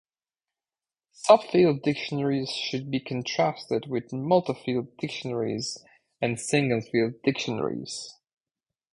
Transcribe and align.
Sub-field 1.11 1.83
dictionaries 1.83 2.49
should 2.49 2.89
be 2.89 2.99
contrasted 2.99 3.85
with 3.87 4.11
multi-field 4.11 4.97
dictionaries 4.97 5.77
and 6.19 6.39
single-field 6.39 7.21
dictionaries. 7.23 8.15